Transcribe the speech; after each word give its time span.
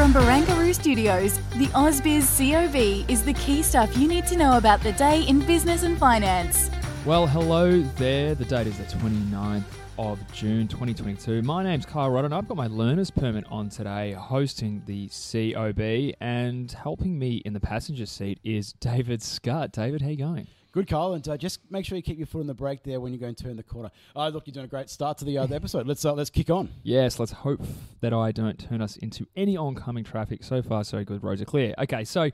From 0.00 0.14
Barangaroo 0.14 0.74
Studios, 0.74 1.36
the 1.58 1.66
AusBiz 1.74 2.24
COB 2.38 3.04
is 3.10 3.22
the 3.22 3.34
key 3.34 3.62
stuff 3.62 3.94
you 3.98 4.08
need 4.08 4.26
to 4.28 4.36
know 4.38 4.56
about 4.56 4.80
the 4.80 4.92
day 4.92 5.24
in 5.24 5.40
business 5.40 5.82
and 5.82 5.98
finance. 5.98 6.70
Well, 7.04 7.26
hello 7.26 7.82
there. 7.82 8.34
The 8.34 8.46
date 8.46 8.66
is 8.66 8.78
the 8.78 8.84
29th 8.84 9.62
of 9.98 10.18
June 10.32 10.68
2022. 10.68 11.42
My 11.42 11.62
name's 11.62 11.84
Kyle 11.84 12.08
Rodda. 12.08 12.32
I've 12.32 12.48
got 12.48 12.56
my 12.56 12.68
learner's 12.68 13.10
permit 13.10 13.44
on 13.50 13.68
today, 13.68 14.12
hosting 14.12 14.82
the 14.86 15.10
COB, 15.10 16.14
and 16.18 16.72
helping 16.72 17.18
me 17.18 17.42
in 17.44 17.52
the 17.52 17.60
passenger 17.60 18.06
seat 18.06 18.40
is 18.42 18.72
David 18.72 19.22
Scott. 19.22 19.70
David, 19.70 20.00
how 20.00 20.08
you 20.08 20.16
going? 20.16 20.46
Good, 20.72 20.86
Kyle, 20.86 21.14
and 21.14 21.28
uh, 21.28 21.36
just 21.36 21.58
make 21.68 21.84
sure 21.84 21.96
you 21.96 22.02
keep 22.02 22.18
your 22.18 22.28
foot 22.28 22.40
on 22.40 22.46
the 22.46 22.54
brake 22.54 22.84
there 22.84 23.00
when 23.00 23.12
you 23.12 23.18
go 23.18 23.26
and 23.26 23.36
turn 23.36 23.56
the 23.56 23.62
corner. 23.62 23.90
Oh, 24.14 24.28
look, 24.28 24.46
you're 24.46 24.52
doing 24.52 24.66
a 24.66 24.68
great 24.68 24.88
start 24.88 25.18
to 25.18 25.24
the 25.24 25.36
uh, 25.36 25.46
the 25.46 25.56
episode. 25.56 25.86
Let's 25.86 26.04
uh, 26.04 26.12
let's 26.12 26.30
kick 26.30 26.48
on. 26.48 26.68
Yes, 26.84 27.18
let's 27.18 27.32
hope 27.32 27.60
that 28.00 28.12
I 28.12 28.30
don't 28.30 28.56
turn 28.56 28.80
us 28.80 28.96
into 28.96 29.26
any 29.34 29.56
oncoming 29.56 30.04
traffic. 30.04 30.44
So 30.44 30.62
far, 30.62 30.84
so 30.84 31.02
good. 31.02 31.24
Roads 31.24 31.42
are 31.42 31.46
clear. 31.46 31.74
Okay, 31.78 32.04
so 32.04 32.30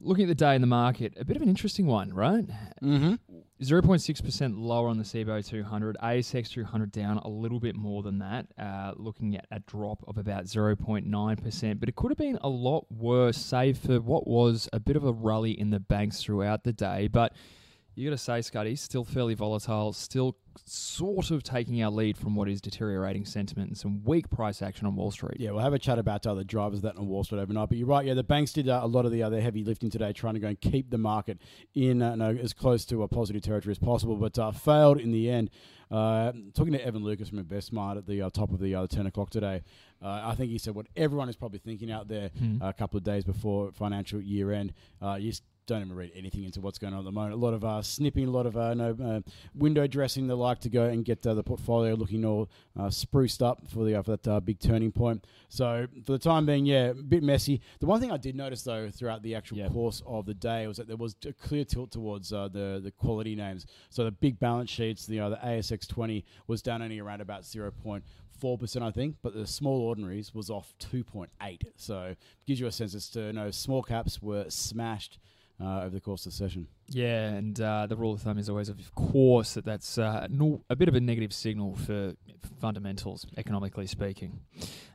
looking 0.00 0.24
at 0.24 0.28
the 0.28 0.34
day 0.36 0.54
in 0.54 0.60
the 0.60 0.68
market, 0.68 1.14
a 1.18 1.24
bit 1.24 1.36
of 1.36 1.42
an 1.42 1.48
interesting 1.48 1.86
one, 1.86 2.12
right? 2.14 2.46
Mm-hmm. 2.80 3.14
0.6% 3.62 4.54
lower 4.56 4.88
on 4.88 4.98
the 4.98 5.04
CBO 5.04 5.46
200, 5.46 5.96
ASX 6.02 6.50
200 6.50 6.90
down 6.90 7.18
a 7.18 7.28
little 7.28 7.60
bit 7.60 7.76
more 7.76 8.02
than 8.02 8.18
that, 8.18 8.46
uh, 8.58 8.92
looking 8.96 9.36
at 9.36 9.46
a 9.50 9.60
drop 9.60 10.02
of 10.08 10.18
about 10.18 10.44
0.9%. 10.44 11.80
But 11.80 11.88
it 11.88 11.96
could 11.96 12.10
have 12.10 12.18
been 12.18 12.38
a 12.42 12.48
lot 12.48 12.90
worse, 12.90 13.38
save 13.38 13.78
for 13.78 14.00
what 14.00 14.26
was 14.26 14.68
a 14.72 14.80
bit 14.80 14.96
of 14.96 15.04
a 15.04 15.12
rally 15.12 15.52
in 15.52 15.70
the 15.70 15.80
banks 15.80 16.22
throughout 16.22 16.64
the 16.64 16.72
day. 16.72 17.08
But 17.08 17.34
you 17.94 18.08
got 18.08 18.16
to 18.16 18.22
say, 18.22 18.38
Scuddy, 18.40 18.78
still 18.78 19.04
fairly 19.04 19.34
volatile, 19.34 19.92
still 19.92 20.36
sort 20.64 21.30
of 21.30 21.42
taking 21.42 21.82
our 21.82 21.90
lead 21.90 22.16
from 22.18 22.34
what 22.36 22.48
is 22.48 22.60
deteriorating 22.60 23.24
sentiment 23.24 23.68
and 23.68 23.76
some 23.78 24.02
weak 24.04 24.28
price 24.30 24.60
action 24.62 24.86
on 24.86 24.94
Wall 24.96 25.10
Street. 25.10 25.38
Yeah, 25.40 25.50
we'll 25.52 25.62
have 25.62 25.72
a 25.72 25.78
chat 25.78 25.98
about 25.98 26.26
uh, 26.26 26.34
the 26.34 26.44
drivers 26.44 26.78
of 26.80 26.82
that 26.82 26.96
on 26.96 27.06
Wall 27.08 27.24
Street 27.24 27.40
overnight. 27.40 27.68
But 27.70 27.78
you're 27.78 27.86
right. 27.86 28.04
Yeah, 28.04 28.14
the 28.14 28.22
banks 28.22 28.52
did 28.52 28.68
uh, 28.68 28.80
a 28.82 28.86
lot 28.86 29.04
of 29.06 29.12
the 29.12 29.22
other 29.22 29.40
heavy 29.40 29.64
lifting 29.64 29.90
today, 29.90 30.12
trying 30.12 30.34
to 30.34 30.40
go 30.40 30.48
and 30.48 30.60
keep 30.60 30.90
the 30.90 30.98
market 30.98 31.38
in 31.74 32.02
uh, 32.02 32.14
no, 32.16 32.30
as 32.30 32.52
close 32.52 32.84
to 32.86 33.02
a 33.02 33.08
positive 33.08 33.42
territory 33.42 33.72
as 33.72 33.78
possible, 33.78 34.16
but 34.16 34.38
uh, 34.38 34.50
failed 34.52 35.00
in 35.00 35.12
the 35.12 35.30
end. 35.30 35.50
Uh, 35.90 36.32
talking 36.54 36.72
to 36.72 36.82
Evan 36.82 37.04
Lucas 37.04 37.28
from 37.28 37.44
InvestSmart 37.44 37.98
at 37.98 38.06
the 38.06 38.22
uh, 38.22 38.30
top 38.30 38.50
of 38.50 38.60
the 38.60 38.74
uh, 38.74 38.86
10 38.86 39.04
o'clock 39.06 39.28
today, 39.28 39.62
uh, 40.02 40.22
I 40.24 40.34
think 40.34 40.50
he 40.50 40.56
said 40.56 40.74
what 40.74 40.86
everyone 40.96 41.28
is 41.28 41.36
probably 41.36 41.58
thinking 41.58 41.90
out 41.90 42.08
there 42.08 42.30
Hmm. 42.38 42.62
uh, 42.62 42.70
a 42.70 42.72
couple 42.72 42.96
of 42.96 43.04
days 43.04 43.24
before 43.24 43.72
financial 43.72 44.18
year 44.20 44.52
end. 44.52 44.72
Uh, 45.02 45.16
you 45.20 45.30
just 45.32 45.42
don't 45.72 45.82
even 45.82 45.96
read 45.96 46.12
anything 46.14 46.44
into 46.44 46.60
what's 46.60 46.78
going 46.78 46.92
on 46.92 47.00
at 47.00 47.04
the 47.04 47.12
moment. 47.12 47.34
A 47.34 47.36
lot 47.36 47.54
of 47.54 47.64
uh, 47.64 47.80
snipping, 47.82 48.26
a 48.28 48.30
lot 48.30 48.46
of 48.46 48.56
uh, 48.56 48.74
no, 48.74 48.96
uh, 49.02 49.20
window 49.54 49.86
dressing. 49.86 50.26
They 50.26 50.34
like 50.34 50.60
to 50.60 50.68
go 50.68 50.84
and 50.84 51.04
get 51.04 51.26
uh, 51.26 51.34
the 51.34 51.42
portfolio 51.42 51.94
looking 51.94 52.24
all 52.24 52.50
uh, 52.78 52.90
spruced 52.90 53.42
up 53.42 53.66
for 53.68 53.84
the 53.84 53.94
uh, 53.96 54.02
for 54.02 54.16
that 54.16 54.44
big 54.44 54.58
turning 54.60 54.92
point. 54.92 55.26
So 55.48 55.86
for 56.04 56.12
the 56.12 56.18
time 56.18 56.46
being, 56.46 56.66
yeah, 56.66 56.86
a 56.90 56.94
bit 56.94 57.22
messy. 57.22 57.60
The 57.80 57.86
one 57.86 58.00
thing 58.00 58.10
I 58.10 58.16
did 58.16 58.36
notice 58.36 58.62
though 58.62 58.90
throughout 58.90 59.22
the 59.22 59.34
actual 59.34 59.58
Yeah. 59.58 59.68
course 59.68 60.02
of 60.06 60.26
the 60.26 60.34
day 60.34 60.66
was 60.66 60.76
that 60.76 60.88
there 60.88 60.96
was 60.96 61.16
a 61.26 61.32
clear 61.32 61.64
tilt 61.64 61.90
towards 61.90 62.32
uh, 62.32 62.48
the 62.48 62.80
the 62.82 62.90
quality 62.90 63.34
names. 63.34 63.66
So 63.90 64.04
the 64.04 64.10
big 64.10 64.38
balance 64.38 64.70
sheets, 64.70 65.06
the 65.06 65.20
uh, 65.20 65.28
the 65.30 65.36
ASX 65.36 65.88
20 65.88 66.24
was 66.46 66.62
down 66.62 66.82
only 66.82 66.98
around 66.98 67.20
about 67.20 67.42
0.4%, 67.42 68.82
I 68.82 68.90
think, 68.90 69.16
but 69.22 69.34
the 69.34 69.46
small 69.46 69.80
ordinaries 69.80 70.34
was 70.34 70.50
off 70.50 70.74
2.8. 70.80 71.28
So 71.76 72.14
gives 72.46 72.60
you 72.60 72.66
a 72.66 72.72
sense 72.72 72.94
as 72.94 73.08
to 73.10 73.20
you 73.26 73.32
know 73.32 73.50
small 73.50 73.82
caps 73.82 74.20
were 74.22 74.46
smashed 74.48 75.18
uh, 75.62 75.80
over 75.82 75.90
the 75.90 76.00
course 76.00 76.26
of 76.26 76.32
the 76.32 76.36
session. 76.36 76.66
Yeah, 76.88 77.28
and 77.28 77.58
uh, 77.60 77.86
the 77.86 77.96
rule 77.96 78.12
of 78.14 78.20
thumb 78.22 78.38
is 78.38 78.48
always, 78.50 78.68
of 78.68 78.94
course, 78.94 79.54
that 79.54 79.64
that's 79.64 79.96
uh, 79.98 80.26
a 80.68 80.76
bit 80.76 80.88
of 80.88 80.94
a 80.94 81.00
negative 81.00 81.32
signal 81.32 81.76
for 81.76 82.14
fundamentals, 82.60 83.26
economically 83.36 83.86
speaking. 83.86 84.40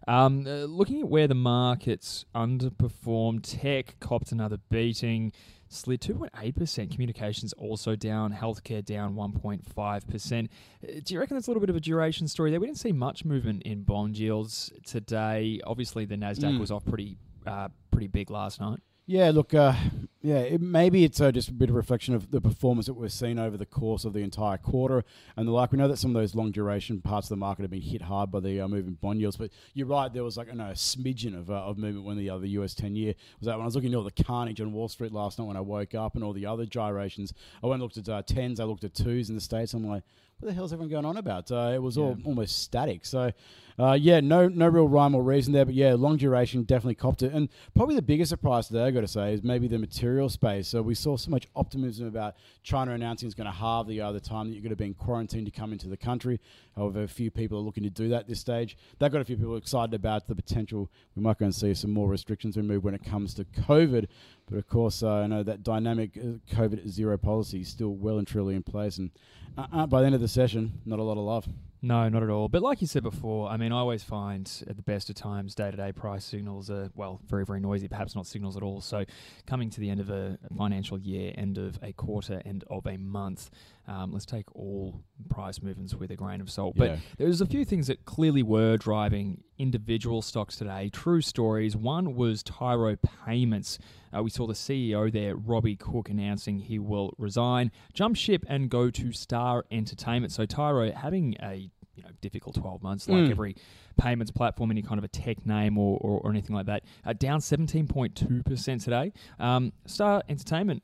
Um, 0.07 0.45
uh, 0.45 0.65
looking 0.65 0.99
at 1.01 1.07
where 1.09 1.27
the 1.27 1.35
markets 1.35 2.25
underperformed, 2.35 3.39
tech 3.43 3.95
copped 3.99 4.31
another 4.31 4.57
beating, 4.69 5.31
slid 5.69 6.01
2.8%. 6.01 6.91
Communications 6.91 7.53
also 7.53 7.95
down, 7.95 8.33
healthcare 8.33 8.83
down 8.83 9.15
1.5%. 9.15 10.45
Uh, 10.83 10.99
Do 11.03 11.13
you 11.13 11.19
reckon 11.19 11.35
that's 11.35 11.47
a 11.47 11.49
little 11.49 11.61
bit 11.61 11.69
of 11.69 11.75
a 11.75 11.79
duration 11.81 12.27
story 12.27 12.51
there? 12.51 12.59
We 12.59 12.67
didn't 12.67 12.79
see 12.79 12.91
much 12.91 13.25
movement 13.25 13.63
in 13.63 13.83
bond 13.83 14.17
yields 14.17 14.71
today. 14.85 15.59
Obviously, 15.65 16.05
the 16.05 16.15
Nasdaq 16.15 16.53
Mm. 16.55 16.59
was 16.59 16.71
off 16.71 16.85
pretty, 16.85 17.17
uh, 17.45 17.69
pretty 17.91 18.07
big 18.07 18.29
last 18.29 18.59
night. 18.61 18.79
Yeah, 19.09 19.31
look, 19.31 19.53
uh, 19.53 19.73
yeah, 20.21 20.39
it, 20.39 20.59
maybe 20.59 21.05
it's 21.05 21.21
uh, 21.21 21.31
just 21.31 21.47
a 21.47 21.53
bit 21.53 21.69
of 21.69 21.77
reflection 21.77 22.13
of 22.13 22.29
the 22.29 22.41
performance 22.41 22.87
that 22.87 22.93
we've 22.95 23.09
seen 23.09 23.39
over 23.39 23.55
the 23.55 23.65
course 23.65 24.03
of 24.03 24.11
the 24.11 24.19
entire 24.19 24.57
quarter 24.57 25.05
and 25.37 25.47
the 25.47 25.53
like. 25.53 25.71
We 25.71 25.77
know 25.77 25.87
that 25.87 25.95
some 25.95 26.13
of 26.13 26.21
those 26.21 26.35
long 26.35 26.51
duration 26.51 26.99
parts 26.99 27.27
of 27.27 27.29
the 27.29 27.37
market 27.37 27.61
have 27.61 27.71
been 27.71 27.81
hit 27.81 28.01
hard 28.01 28.31
by 28.31 28.41
the 28.41 28.59
uh, 28.59 28.67
moving 28.67 28.95
bond 28.95 29.21
yields, 29.21 29.37
but 29.37 29.51
you're 29.73 29.87
right, 29.87 30.11
there 30.11 30.25
was 30.25 30.35
like 30.35 30.49
I 30.51 30.55
know, 30.55 30.67
a 30.67 30.73
smidgen 30.73 31.39
of, 31.39 31.49
uh, 31.49 31.53
of 31.53 31.77
movement 31.77 32.05
when 32.05 32.17
the 32.17 32.29
other 32.29 32.47
US 32.47 32.73
10 32.73 32.97
year 32.97 33.13
was 33.39 33.47
out. 33.47 33.53
When 33.53 33.61
I 33.61 33.65
was 33.65 33.75
looking 33.75 33.93
at 33.93 33.97
all 33.97 34.03
the 34.03 34.23
carnage 34.23 34.59
on 34.59 34.73
Wall 34.73 34.89
Street 34.89 35.13
last 35.13 35.39
night 35.39 35.45
when 35.45 35.55
I 35.55 35.61
woke 35.61 35.95
up 35.95 36.15
and 36.15 36.23
all 36.25 36.33
the 36.33 36.45
other 36.45 36.65
gyrations, 36.65 37.33
I 37.63 37.67
went 37.67 37.81
and 37.81 37.83
looked 37.83 37.95
at 37.95 38.09
uh, 38.09 38.23
10s, 38.23 38.59
I 38.59 38.65
looked 38.65 38.83
at 38.83 38.93
2s 38.93 39.29
in 39.29 39.35
the 39.35 39.41
States. 39.41 39.73
I'm 39.73 39.87
like, 39.87 40.03
what 40.39 40.49
the 40.49 40.53
hell's 40.53 40.71
everyone 40.71 40.89
going 40.89 41.05
on 41.05 41.17
about? 41.17 41.51
Uh, 41.51 41.71
it 41.73 41.81
was 41.81 41.97
all 41.97 42.15
almost 42.23 42.61
static. 42.61 43.05
So, 43.05 43.31
uh, 43.79 43.97
yeah, 43.99 44.19
no 44.19 44.47
no 44.47 44.67
real 44.67 44.87
rhyme 44.87 45.15
or 45.15 45.23
reason 45.23 45.51
there. 45.51 45.65
But 45.65 45.73
yeah, 45.73 45.95
long 45.95 46.17
duration 46.17 46.61
definitely 46.61 46.93
copped 46.93 47.23
it. 47.23 47.33
And 47.33 47.49
probably 47.75 47.95
the 47.95 48.03
biggest 48.03 48.29
surprise 48.29 48.67
today, 48.67 48.83
i 48.83 48.91
got 48.91 49.01
to 49.01 49.07
say, 49.07 49.33
is 49.33 49.43
maybe 49.43 49.67
the 49.67 49.79
material 49.79 50.29
space. 50.29 50.67
So 50.67 50.83
we 50.83 50.93
saw 50.93 51.17
so 51.17 51.31
much 51.31 51.47
optimism 51.55 52.05
about 52.05 52.35
China 52.61 52.91
announcing 52.91 53.25
it's 53.25 53.33
going 53.33 53.45
to 53.45 53.51
halve 53.51 53.87
the 53.87 54.01
other 54.01 54.19
time 54.19 54.49
that 54.49 54.53
you're 54.53 54.61
going 54.61 54.69
to 54.69 54.75
be 54.75 54.85
in 54.85 54.93
quarantine 54.93 55.43
to 55.45 55.51
come 55.51 55.71
into 55.71 55.87
the 55.87 55.97
country. 55.97 56.39
However, 56.75 57.01
a 57.01 57.07
few 57.07 57.31
people 57.31 57.57
are 57.57 57.61
looking 57.61 57.83
to 57.83 57.89
do 57.89 58.09
that 58.09 58.21
at 58.21 58.27
this 58.27 58.39
stage. 58.39 58.77
That 58.99 59.11
got 59.11 59.21
a 59.21 59.25
few 59.25 59.37
people 59.37 59.57
excited 59.57 59.95
about 59.95 60.27
the 60.27 60.35
potential. 60.35 60.91
We 61.15 61.23
might 61.23 61.39
go 61.39 61.45
and 61.45 61.55
see 61.55 61.73
some 61.73 61.91
more 61.91 62.07
restrictions 62.07 62.57
removed 62.57 62.83
when 62.83 62.93
it 62.93 63.03
comes 63.03 63.33
to 63.35 63.43
COVID. 63.43 64.05
But 64.49 64.57
of 64.57 64.67
course, 64.67 65.03
uh, 65.03 65.11
I 65.11 65.27
know 65.27 65.43
that 65.43 65.63
dynamic 65.63 66.17
uh, 66.17 66.55
COVID 66.55 66.87
zero 66.87 67.17
policy 67.17 67.61
is 67.61 67.67
still 67.67 67.95
well 67.95 68.17
and 68.17 68.27
truly 68.27 68.55
in 68.55 68.63
place. 68.63 68.97
And 68.97 69.11
uh, 69.57 69.67
uh, 69.73 69.87
by 69.87 69.99
the 69.99 70.05
end 70.05 70.15
of 70.15 70.21
the 70.21 70.27
session, 70.27 70.79
not 70.85 70.99
a 70.99 71.03
lot 71.03 71.17
of 71.17 71.23
love. 71.23 71.47
No, 71.81 72.09
not 72.09 72.23
at 72.23 72.29
all. 72.29 72.47
But 72.47 72.61
like 72.61 72.81
you 72.81 72.87
said 72.87 73.03
before, 73.03 73.49
I 73.49 73.57
mean, 73.57 73.71
I 73.71 73.77
always 73.77 74.03
find 74.03 74.51
at 74.67 74.75
the 74.77 74.81
best 74.81 75.09
of 75.09 75.15
times, 75.15 75.53
day 75.53 75.69
to 75.69 75.77
day 75.77 75.91
price 75.91 76.25
signals 76.25 76.71
are, 76.71 76.89
well, 76.95 77.21
very, 77.27 77.45
very 77.45 77.59
noisy, 77.59 77.87
perhaps 77.87 78.15
not 78.15 78.25
signals 78.25 78.57
at 78.57 78.63
all. 78.63 78.81
So 78.81 79.05
coming 79.45 79.69
to 79.69 79.79
the 79.79 79.89
end 79.89 79.99
of 79.99 80.09
a 80.09 80.39
financial 80.57 80.97
year, 80.97 81.33
end 81.37 81.57
of 81.57 81.77
a 81.83 81.93
quarter, 81.93 82.41
end 82.45 82.63
of 82.69 82.87
a 82.87 82.97
month, 82.97 83.51
um, 83.87 84.11
let's 84.11 84.25
take 84.25 84.53
all 84.55 85.01
price 85.29 85.61
movements 85.61 85.93
with 85.93 86.11
a 86.11 86.15
grain 86.15 86.41
of 86.41 86.49
salt. 86.49 86.75
Yeah. 86.75 86.87
But 86.87 86.99
there's 87.17 87.41
a 87.41 87.45
few 87.45 87.63
things 87.63 87.87
that 87.87 88.05
clearly 88.05 88.43
were 88.43 88.77
driving 88.77 89.43
individual 89.57 90.21
stocks 90.21 90.57
today. 90.57 90.89
True 90.91 91.21
stories. 91.21 91.75
One 91.75 92.15
was 92.15 92.43
Tyro 92.43 92.97
Payments. 92.97 93.79
Uh, 94.15 94.23
we 94.23 94.29
saw 94.29 94.45
the 94.47 94.53
CEO 94.53 95.11
there, 95.11 95.35
Robbie 95.35 95.75
Cooke, 95.75 96.09
announcing 96.09 96.59
he 96.59 96.79
will 96.79 97.13
resign, 97.17 97.71
jump 97.93 98.15
ship, 98.15 98.43
and 98.47 98.69
go 98.69 98.89
to 98.89 99.11
Star 99.11 99.65
Entertainment. 99.71 100.33
So 100.33 100.45
Tyro 100.45 100.91
having 100.91 101.35
a 101.41 101.66
you 101.97 102.03
know 102.03 102.09
difficult 102.21 102.55
12 102.55 102.81
months, 102.81 103.09
like 103.09 103.23
Mm. 103.25 103.31
every 103.31 103.55
payments 103.97 104.31
platform, 104.31 104.71
any 104.71 104.81
kind 104.83 104.97
of 104.99 105.03
a 105.03 105.07
tech 105.09 105.45
name 105.45 105.77
or, 105.77 105.97
or, 105.99 106.21
or 106.21 106.29
anything 106.29 106.55
like 106.55 106.67
that. 106.67 106.83
Uh, 107.05 107.11
down 107.13 107.39
17.2% 107.39 108.83
today. 108.83 109.11
Um, 109.39 109.73
Star 109.85 110.23
Entertainment, 110.29 110.83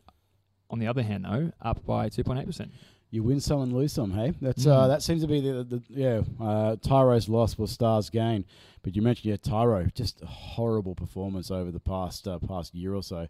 on 0.70 0.80
the 0.80 0.88
other 0.88 1.04
hand, 1.04 1.26
though, 1.26 1.52
up 1.62 1.86
by 1.86 2.10
2.8%. 2.10 2.70
You 3.12 3.22
win 3.22 3.40
some 3.40 3.62
and 3.62 3.72
lose 3.72 3.94
some, 3.94 4.12
hey? 4.12 4.34
That's 4.42 4.66
uh, 4.66 4.86
Mm. 4.86 4.88
that 4.88 5.04
seems 5.04 5.22
to 5.22 5.28
be 5.28 5.40
the, 5.40 5.64
the 5.64 5.84
yeah. 5.88 6.22
Uh, 6.44 6.76
Tyro's 6.78 7.30
loss 7.30 7.60
was 7.60 7.72
Star's 7.72 8.10
gain, 8.10 8.44
but 8.82 8.96
you 8.96 9.04
mentioned 9.04 9.30
yeah, 9.30 9.38
Tyro 9.38 9.86
just 9.94 10.20
a 10.24 10.26
horrible 10.26 10.96
performance 10.96 11.52
over 11.52 11.70
the 11.70 11.80
past 11.80 12.28
uh, 12.28 12.40
past 12.40 12.74
year 12.74 12.96
or 12.96 13.04
so. 13.04 13.28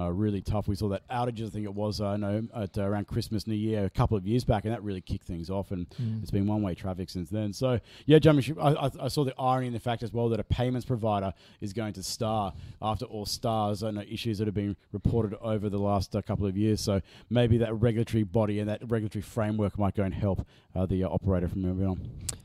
Uh, 0.00 0.10
really 0.10 0.40
tough. 0.40 0.66
We 0.68 0.74
saw 0.76 0.88
that 0.88 1.06
outage, 1.08 1.44
I 1.46 1.50
think 1.50 1.64
it 1.64 1.74
was, 1.74 2.00
uh, 2.00 2.16
know, 2.16 2.46
at 2.54 2.78
uh, 2.78 2.82
around 2.82 3.06
Christmas, 3.06 3.46
New 3.46 3.54
Year, 3.54 3.84
a 3.84 3.90
couple 3.90 4.16
of 4.16 4.26
years 4.26 4.44
back, 4.44 4.64
and 4.64 4.72
that 4.72 4.82
really 4.82 5.00
kicked 5.00 5.26
things 5.26 5.50
off. 5.50 5.70
And 5.70 5.88
Mm. 6.00 6.22
it's 6.22 6.30
been 6.30 6.46
one-way 6.46 6.74
traffic 6.74 7.10
since 7.10 7.28
then. 7.30 7.52
So 7.52 7.80
yeah, 8.06 8.18
Jamie, 8.18 8.42
I, 8.60 8.70
I, 8.86 8.90
I 9.02 9.08
saw 9.08 9.24
the 9.24 9.34
irony 9.38 9.66
in 9.66 9.72
the 9.72 9.80
fact 9.80 10.02
as 10.02 10.12
well 10.12 10.28
that 10.30 10.40
a 10.40 10.44
payments 10.44 10.86
provider 10.86 11.32
is 11.60 11.72
going 11.72 11.92
to 11.94 12.02
star 12.02 12.52
after 12.80 13.04
all 13.04 13.26
stars. 13.26 13.82
I 13.82 13.90
know 13.90 14.02
issues 14.02 14.38
that 14.38 14.46
have 14.46 14.54
been 14.54 14.76
reported 14.92 15.34
over 15.42 15.68
the 15.68 15.78
last 15.78 16.16
uh, 16.16 16.22
couple 16.22 16.46
of 16.46 16.56
years. 16.56 16.80
So 16.80 17.02
maybe 17.28 17.58
that 17.58 17.74
regulatory 17.74 18.22
body 18.22 18.60
and 18.60 18.68
that 18.68 18.80
regulatory 18.88 19.22
framework 19.22 19.78
might 19.78 19.94
go 19.94 20.02
and 20.04 20.14
help 20.14 20.46
uh, 20.74 20.86
the 20.86 21.04
uh, 21.04 21.08
operator 21.08 21.48
from 21.48 21.62
moving 21.62 21.86
on. 21.86 22.00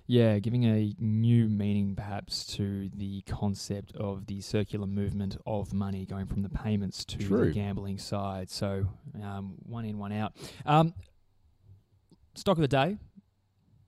Yeah, 0.08 0.38
giving 0.38 0.66
a 0.66 0.94
new 1.00 1.50
meaning 1.50 1.96
perhaps 1.96 2.46
to 2.58 2.90
the 2.94 3.22
concept 3.22 3.96
of 3.96 4.28
the 4.28 4.40
circular 4.40 4.86
movement 4.86 5.38
of 5.48 5.74
money 5.74 6.06
going 6.06 6.28
from 6.28 6.44
the 6.44 6.50
payments 6.50 7.04
to 7.06 7.18
True. 7.18 7.46
the 7.46 7.52
gambling 7.52 7.98
side. 7.98 8.52
So 8.52 8.86
um, 9.24 9.56
one 9.64 9.84
in, 9.86 9.98
one 9.98 10.12
out. 10.12 10.34
Um, 10.66 10.94
stock 12.36 12.58
of 12.58 12.62
the 12.62 12.68
day, 12.68 12.98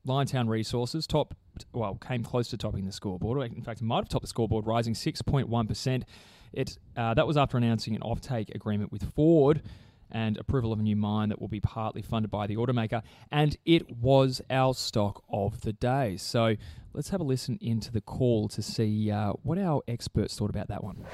Liontown 0.08 0.48
Resources 0.48 1.06
top, 1.06 1.36
well, 1.72 1.96
came 1.96 2.24
close 2.24 2.48
to 2.50 2.58
topping 2.58 2.86
the 2.86 2.92
scoreboard. 2.92 3.52
In 3.52 3.62
fact, 3.62 3.82
it 3.82 3.86
might 3.86 3.98
have 3.98 4.10
topped 4.10 4.24
the 4.24 4.28
scoreboard, 4.28 4.66
rising 4.66 4.96
6.1%. 4.96 6.04
It 6.54 6.78
uh, 6.96 7.14
that 7.14 7.28
was 7.28 7.38
after 7.38 7.58
announcing 7.58 7.94
an 7.94 8.02
offtake 8.02 8.56
agreement 8.56 8.92
with 8.92 9.14
Ford 9.14 9.62
and 10.12 10.38
approval 10.38 10.74
of 10.74 10.80
a 10.80 10.84
new 10.84 10.96
mine 10.96 11.30
that 11.30 11.40
will 11.40 11.48
be 11.48 11.60
partly 11.60 12.02
funded 12.02 12.32
by 12.32 12.48
the 12.48 12.56
automaker. 12.56 13.02
And 13.32 13.58
it 13.66 13.90
was 13.98 14.42
our 14.50 14.74
stock 14.74 15.24
of 15.30 15.62
the 15.62 15.74
day. 15.74 16.18
So 16.18 16.56
let's 16.94 17.10
have 17.10 17.22
a 17.22 17.24
listen 17.24 17.58
into 17.62 17.92
the 17.92 18.02
call 18.02 18.48
to 18.50 18.62
see 18.62 19.12
uh, 19.12 19.34
what 19.44 19.58
our 19.58 19.82
experts 19.88 20.38
thought 20.38 20.50
about 20.50 20.68
that 20.70 20.84
one. 20.84 21.06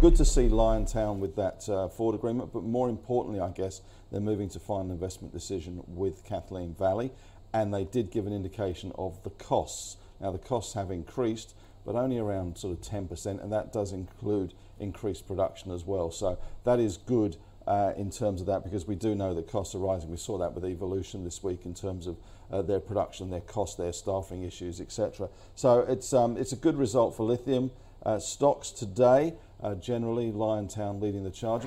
Good 0.00 0.14
to 0.16 0.24
see 0.24 0.48
Liontown 0.48 1.18
with 1.18 1.34
that 1.34 1.68
uh, 1.68 1.88
Ford 1.88 2.14
agreement, 2.14 2.52
but 2.52 2.62
more 2.62 2.88
importantly, 2.88 3.40
I 3.40 3.50
guess, 3.50 3.82
they're 4.12 4.20
moving 4.20 4.48
to 4.50 4.60
final 4.60 4.92
investment 4.92 5.34
decision 5.34 5.82
with 5.88 6.24
Kathleen 6.24 6.74
Valley, 6.74 7.10
and 7.52 7.74
they 7.74 7.84
did 7.84 8.12
give 8.12 8.24
an 8.24 8.32
indication 8.32 8.92
of 8.96 9.20
the 9.24 9.30
costs. 9.30 9.96
Now, 10.20 10.30
the 10.30 10.38
costs 10.38 10.74
have 10.74 10.92
increased, 10.92 11.54
but 11.84 11.96
only 11.96 12.16
around 12.16 12.58
sort 12.58 12.78
of 12.78 12.80
10%, 12.80 13.42
and 13.42 13.52
that 13.52 13.72
does 13.72 13.92
include 13.92 14.54
increased 14.78 15.26
production 15.26 15.72
as 15.72 15.84
well. 15.84 16.12
So 16.12 16.38
that 16.62 16.78
is 16.78 16.96
good 16.96 17.36
uh, 17.68 17.92
in 17.96 18.10
terms 18.10 18.40
of 18.40 18.46
that 18.46 18.64
because 18.64 18.86
we 18.86 18.94
do 18.94 19.14
know 19.14 19.34
that 19.34 19.46
costs 19.46 19.74
are 19.74 19.78
rising. 19.78 20.10
We 20.10 20.16
saw 20.16 20.38
that 20.38 20.54
with 20.54 20.64
Evolution 20.64 21.22
this 21.22 21.42
week 21.42 21.66
in 21.66 21.74
terms 21.74 22.06
of 22.06 22.16
uh, 22.50 22.62
their 22.62 22.80
production, 22.80 23.28
their 23.30 23.42
cost, 23.42 23.76
their 23.76 23.92
staffing 23.92 24.42
issues, 24.42 24.80
etc. 24.80 25.28
So 25.54 25.80
it's 25.80 26.12
um, 26.14 26.38
it's 26.38 26.52
a 26.52 26.56
good 26.56 26.76
result 26.76 27.14
for 27.14 27.24
lithium 27.24 27.70
uh, 28.04 28.18
stocks 28.18 28.70
today. 28.70 29.34
Generally, 29.80 30.30
Liontown 30.32 31.02
leading 31.02 31.24
the 31.24 31.32
charge. 31.32 31.64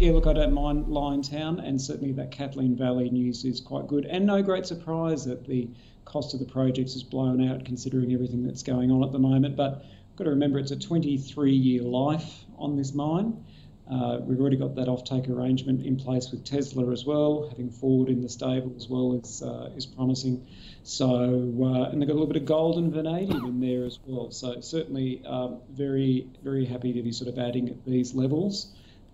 Yeah, 0.00 0.12
look, 0.12 0.26
I 0.26 0.32
don't 0.32 0.54
mind 0.54 0.86
Liontown, 0.86 1.62
and 1.62 1.80
certainly 1.80 2.12
that 2.12 2.30
Kathleen 2.30 2.76
Valley 2.76 3.10
news 3.10 3.44
is 3.44 3.60
quite 3.60 3.86
good. 3.86 4.06
And 4.06 4.24
no 4.24 4.42
great 4.42 4.64
surprise 4.64 5.24
that 5.26 5.46
the 5.46 5.68
cost 6.06 6.32
of 6.34 6.40
the 6.40 6.46
projects 6.46 6.94
is 6.94 7.02
blown 7.02 7.46
out 7.46 7.64
considering 7.64 8.14
everything 8.14 8.42
that's 8.42 8.62
going 8.62 8.90
on 8.90 9.04
at 9.04 9.12
the 9.12 9.18
moment. 9.18 9.54
But 9.54 9.84
got 10.16 10.24
to 10.24 10.30
remember 10.30 10.58
it's 10.58 10.70
a 10.70 10.78
23 10.78 11.52
year 11.52 11.82
life 11.82 12.44
on 12.56 12.76
this 12.76 12.94
mine. 12.94 13.44
Uh, 13.90 14.18
we've 14.20 14.38
already 14.38 14.56
got 14.56 14.74
that 14.74 14.86
offtake 14.86 15.30
arrangement 15.30 15.84
in 15.84 15.96
place 15.96 16.30
with 16.30 16.44
Tesla 16.44 16.90
as 16.92 17.06
well. 17.06 17.48
Having 17.48 17.70
Ford 17.70 18.08
in 18.08 18.20
the 18.20 18.28
stable 18.28 18.72
as 18.76 18.86
well 18.88 19.14
is 19.14 19.42
uh, 19.42 19.70
is 19.76 19.86
promising. 19.86 20.46
So 20.82 21.06
uh, 21.06 21.90
and 21.90 22.00
they've 22.00 22.08
got 22.08 22.12
a 22.12 22.18
little 22.20 22.26
bit 22.26 22.36
of 22.36 22.44
gold 22.44 22.76
and 22.76 22.92
vanadium 22.92 23.44
in 23.46 23.60
there 23.60 23.86
as 23.86 23.98
well. 24.04 24.30
So 24.30 24.60
certainly 24.60 25.22
um, 25.24 25.60
very 25.70 26.26
very 26.42 26.66
happy 26.66 26.92
to 26.92 27.02
be 27.02 27.12
sort 27.12 27.28
of 27.28 27.38
adding 27.38 27.68
at 27.68 27.84
these 27.86 28.14
levels. 28.14 28.72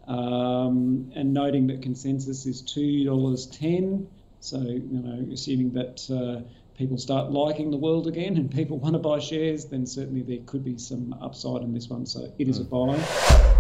Um, 0.09 1.13
and 1.15 1.33
noting 1.33 1.69
that 1.69 1.81
consensus 1.81 2.45
is 2.45 2.61
two 2.61 3.05
dollars 3.05 3.47
ten. 3.47 4.09
So 4.41 4.59
you 4.61 4.83
know, 4.91 5.33
assuming 5.33 5.73
that 5.75 6.11
uh, 6.11 6.43
people 6.77 6.99
start 6.99 7.31
liking 7.31 7.71
the 7.71 7.77
world 7.77 8.09
again 8.09 8.37
and 8.37 8.51
people 8.51 8.79
want 8.79 8.95
to 8.95 8.99
buy 8.99 9.21
shares, 9.21 9.67
then 9.67 9.87
certainly 9.87 10.23
there 10.23 10.45
could 10.45 10.65
be 10.65 10.79
some 10.79 11.15
upside 11.23 11.63
in 11.63 11.73
this 11.73 11.89
one. 11.89 12.07
So 12.07 12.33
it 12.39 12.49
is 12.49 12.59
a 12.59 12.65
buy. 12.65 13.54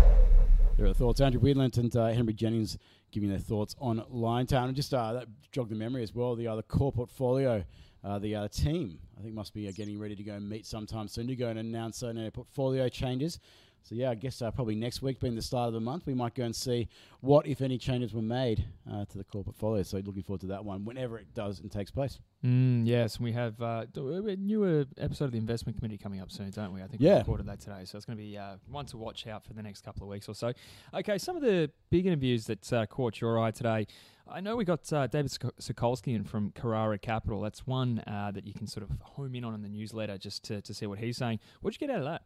There 0.76 0.86
are 0.86 0.92
thoughts. 0.92 1.20
Andrew 1.20 1.40
Wielandt 1.40 1.78
and 1.78 1.94
uh, 1.94 2.08
Henry 2.08 2.32
Jennings 2.32 2.78
giving 3.12 3.28
their 3.28 3.38
thoughts 3.38 3.76
on 3.78 4.04
Liontown. 4.12 4.64
And 4.64 4.74
just 4.74 4.92
uh, 4.92 5.12
that 5.12 5.28
jogged 5.52 5.70
the 5.70 5.76
memory 5.76 6.02
as 6.02 6.12
well. 6.12 6.34
The 6.34 6.48
other 6.48 6.62
core 6.62 6.90
portfolio, 6.90 7.64
uh, 8.02 8.18
the 8.18 8.34
uh, 8.34 8.48
team, 8.48 8.98
I 9.16 9.22
think 9.22 9.34
must 9.34 9.54
be 9.54 9.68
uh, 9.68 9.72
getting 9.72 10.00
ready 10.00 10.16
to 10.16 10.24
go 10.24 10.40
meet 10.40 10.66
sometime 10.66 11.06
soon 11.06 11.28
to 11.28 11.36
go 11.36 11.48
and 11.48 11.60
announce 11.60 12.02
uh, 12.02 12.12
their 12.12 12.32
portfolio 12.32 12.88
changes. 12.88 13.38
So 13.86 13.94
yeah, 13.94 14.10
I 14.10 14.14
guess 14.14 14.40
uh, 14.40 14.50
probably 14.50 14.74
next 14.74 15.02
week, 15.02 15.20
being 15.20 15.34
the 15.34 15.42
start 15.42 15.68
of 15.68 15.74
the 15.74 15.80
month, 15.80 16.06
we 16.06 16.14
might 16.14 16.34
go 16.34 16.44
and 16.44 16.56
see 16.56 16.88
what, 17.20 17.46
if 17.46 17.60
any, 17.60 17.76
changes 17.76 18.14
were 18.14 18.22
made 18.22 18.64
uh, 18.90 19.04
to 19.04 19.18
the 19.18 19.24
core 19.24 19.44
portfolio. 19.44 19.82
So 19.82 19.98
looking 19.98 20.22
forward 20.22 20.40
to 20.40 20.46
that 20.48 20.64
one 20.64 20.86
whenever 20.86 21.18
it 21.18 21.34
does 21.34 21.60
and 21.60 21.70
takes 21.70 21.90
place. 21.90 22.18
Mm, 22.42 22.86
yes, 22.86 23.20
we 23.20 23.32
have 23.32 23.60
uh, 23.60 23.84
a 23.94 24.36
newer 24.36 24.86
episode 24.96 25.26
of 25.26 25.32
the 25.32 25.38
investment 25.38 25.76
committee 25.76 25.98
coming 25.98 26.20
up 26.20 26.30
soon, 26.32 26.48
don't 26.50 26.72
we? 26.72 26.80
I 26.82 26.86
think 26.86 27.00
we 27.00 27.06
Yeah. 27.08 27.18
recorded 27.18 27.46
that 27.46 27.60
today, 27.60 27.84
so 27.84 27.96
it's 27.98 28.06
going 28.06 28.16
to 28.16 28.22
be 28.24 28.38
uh, 28.38 28.56
one 28.70 28.86
to 28.86 28.96
watch 28.96 29.26
out 29.26 29.44
for 29.44 29.52
the 29.52 29.62
next 29.62 29.82
couple 29.84 30.02
of 30.04 30.08
weeks 30.08 30.28
or 30.30 30.34
so. 30.34 30.52
Okay, 30.94 31.18
some 31.18 31.36
of 31.36 31.42
the 31.42 31.70
big 31.90 32.06
interviews 32.06 32.46
that 32.46 32.72
uh, 32.72 32.86
caught 32.86 33.20
your 33.20 33.38
eye 33.38 33.50
today. 33.50 33.86
I 34.26 34.40
know 34.40 34.56
we 34.56 34.64
got 34.64 34.90
uh, 34.94 35.06
David 35.06 35.30
Sokulsky 35.60 36.14
in 36.14 36.24
from 36.24 36.52
Carrara 36.52 36.98
Capital. 36.98 37.42
That's 37.42 37.66
one 37.66 38.02
uh, 38.06 38.30
that 38.30 38.46
you 38.46 38.54
can 38.54 38.66
sort 38.66 38.88
of 38.88 38.96
home 39.02 39.34
in 39.34 39.44
on 39.44 39.52
in 39.54 39.60
the 39.62 39.68
newsletter 39.68 40.16
just 40.16 40.42
to, 40.44 40.62
to 40.62 40.72
see 40.72 40.86
what 40.86 40.98
he's 40.98 41.18
saying. 41.18 41.40
What'd 41.60 41.78
you 41.78 41.86
get 41.86 41.94
out 41.94 42.00
of 42.00 42.06
that? 42.06 42.22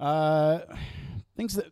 Uh, 0.00 0.60
things 1.36 1.54
that 1.54 1.66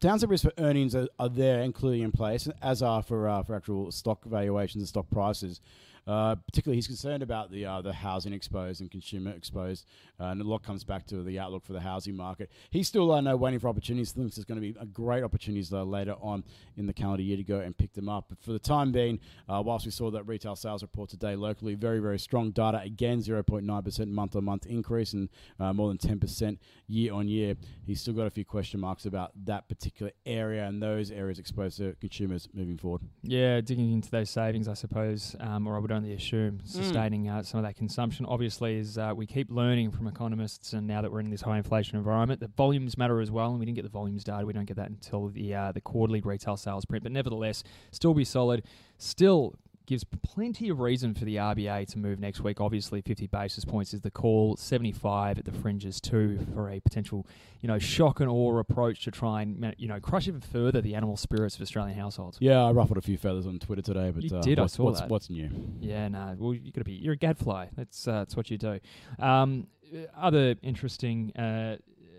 downside 0.00 0.30
risks 0.30 0.44
for 0.44 0.62
earnings 0.62 0.94
are, 0.94 1.08
are 1.18 1.28
there, 1.28 1.60
including 1.62 2.02
in 2.02 2.12
place, 2.12 2.48
as 2.62 2.82
are 2.82 3.02
for 3.02 3.28
uh, 3.28 3.42
for 3.42 3.54
actual 3.54 3.90
stock 3.90 4.24
valuations 4.24 4.82
and 4.82 4.88
stock 4.88 5.08
prices. 5.10 5.60
Uh, 6.06 6.36
particularly, 6.36 6.76
he's 6.76 6.86
concerned 6.86 7.22
about 7.22 7.50
the 7.50 7.66
uh, 7.66 7.82
the 7.82 7.92
housing 7.92 8.32
exposed 8.32 8.80
and 8.80 8.90
consumer 8.90 9.32
exposed, 9.32 9.86
uh, 10.20 10.26
and 10.26 10.40
a 10.40 10.44
lot 10.44 10.62
comes 10.62 10.84
back 10.84 11.04
to 11.04 11.22
the 11.24 11.38
outlook 11.38 11.64
for 11.64 11.72
the 11.72 11.80
housing 11.80 12.16
market. 12.16 12.50
He's 12.70 12.86
still 12.86 13.10
uh, 13.10 13.20
know, 13.20 13.36
waiting 13.36 13.58
for 13.58 13.68
opportunities. 13.68 14.12
Thinks 14.12 14.36
there's 14.36 14.44
going 14.44 14.60
to 14.60 14.72
be 14.72 14.78
a 14.78 14.86
great 14.86 15.24
opportunities 15.24 15.72
uh, 15.72 15.82
later 15.82 16.14
on 16.20 16.44
in 16.76 16.86
the 16.86 16.92
calendar 16.92 17.24
year 17.24 17.36
to 17.36 17.42
go 17.42 17.58
and 17.58 17.76
pick 17.76 17.92
them 17.94 18.08
up. 18.08 18.26
But 18.28 18.40
for 18.40 18.52
the 18.52 18.60
time 18.60 18.92
being, 18.92 19.18
whilst 19.48 19.84
we 19.84 19.90
saw 19.90 20.10
that 20.12 20.22
retail 20.24 20.54
sales 20.54 20.82
report 20.82 21.10
today 21.10 21.34
locally, 21.34 21.74
very 21.74 21.98
very 21.98 22.20
strong 22.20 22.52
data 22.52 22.80
again, 22.80 23.18
0.9 23.18 23.84
percent 23.84 24.10
month 24.10 24.36
on 24.36 24.44
month 24.44 24.66
increase 24.66 25.12
and 25.12 25.28
more 25.58 25.88
than 25.88 25.98
10 25.98 26.20
percent 26.20 26.60
year 26.86 27.12
on 27.12 27.26
year. 27.26 27.56
He's 27.84 28.00
still 28.00 28.14
got 28.14 28.26
a 28.26 28.30
few 28.30 28.44
question 28.44 28.78
marks 28.78 29.06
about 29.06 29.32
that 29.44 29.68
particular 29.68 30.12
area 30.24 30.66
and 30.66 30.80
those 30.80 31.10
areas 31.10 31.40
exposed 31.40 31.78
to 31.78 31.96
consumers 32.00 32.48
moving 32.52 32.78
forward. 32.78 33.02
Yeah, 33.22 33.60
digging 33.60 33.92
into 33.92 34.10
those 34.10 34.30
savings, 34.30 34.68
I 34.68 34.74
suppose, 34.74 35.34
um, 35.40 35.66
or 35.66 35.76
I 35.76 35.78
would 35.80 35.95
only 35.96 36.12
assume 36.12 36.60
sustaining 36.64 37.28
uh, 37.28 37.42
some 37.42 37.58
of 37.58 37.64
that 37.64 37.76
consumption. 37.76 38.26
Obviously, 38.26 38.76
is 38.78 38.98
uh, 38.98 39.12
we 39.16 39.26
keep 39.26 39.50
learning 39.50 39.90
from 39.90 40.06
economists, 40.06 40.72
and 40.72 40.86
now 40.86 41.02
that 41.02 41.10
we're 41.10 41.20
in 41.20 41.30
this 41.30 41.42
high 41.42 41.56
inflation 41.58 41.96
environment, 41.96 42.40
that 42.40 42.54
volumes 42.56 42.96
matter 42.96 43.20
as 43.20 43.30
well. 43.30 43.50
And 43.50 43.58
we 43.58 43.66
didn't 43.66 43.76
get 43.76 43.82
the 43.82 43.88
volumes 43.88 44.24
data; 44.24 44.46
we 44.46 44.52
don't 44.52 44.66
get 44.66 44.76
that 44.76 44.90
until 44.90 45.28
the 45.28 45.54
uh, 45.54 45.72
the 45.72 45.80
quarterly 45.80 46.20
retail 46.20 46.56
sales 46.56 46.84
print. 46.84 47.02
But 47.02 47.12
nevertheless, 47.12 47.64
still 47.90 48.14
be 48.14 48.24
solid. 48.24 48.64
Still 48.98 49.54
gives 49.86 50.04
plenty 50.04 50.68
of 50.68 50.80
reason 50.80 51.14
for 51.14 51.24
the 51.24 51.36
RBA 51.36 51.86
to 51.88 51.98
move 51.98 52.18
next 52.18 52.40
week. 52.40 52.60
Obviously, 52.60 53.00
50 53.00 53.26
basis 53.28 53.64
points 53.64 53.94
is 53.94 54.00
the 54.00 54.10
call, 54.10 54.56
75 54.56 55.38
at 55.38 55.44
the 55.44 55.52
fringes 55.52 56.00
too 56.00 56.38
for 56.52 56.70
a 56.70 56.80
potential, 56.80 57.26
you 57.60 57.68
know, 57.68 57.78
shock 57.78 58.20
and 58.20 58.28
awe 58.28 58.58
approach 58.58 59.04
to 59.04 59.10
try 59.10 59.42
and 59.42 59.74
you 59.78 59.88
know 59.88 60.00
crush 60.00 60.28
even 60.28 60.40
further 60.40 60.80
the 60.80 60.94
animal 60.94 61.16
spirits 61.16 61.56
of 61.56 61.62
Australian 61.62 61.98
households. 61.98 62.38
Yeah, 62.40 62.62
I 62.62 62.72
ruffled 62.72 62.98
a 62.98 63.02
few 63.02 63.16
feathers 63.16 63.46
on 63.46 63.58
Twitter 63.58 63.82
today, 63.82 64.10
but 64.10 64.22
You 64.22 64.36
uh, 64.36 64.40
did, 64.42 64.58
I 64.58 64.62
what's, 64.62 64.74
saw 64.74 64.84
what's, 64.84 65.00
that. 65.00 65.08
what's 65.08 65.30
new? 65.30 65.50
Yeah, 65.80 66.08
no. 66.08 66.36
Well, 66.38 66.54
you 66.54 66.72
got 66.72 66.80
to 66.80 66.84
be. 66.84 66.92
You're 66.92 67.14
a 67.14 67.16
gadfly. 67.16 67.68
That's 67.76 68.06
uh, 68.08 68.12
that's 68.18 68.36
what 68.36 68.50
you 68.50 68.58
do. 68.58 68.80
Um, 69.18 69.68
other 70.16 70.56
interesting 70.62 71.34
uh, 71.36 71.76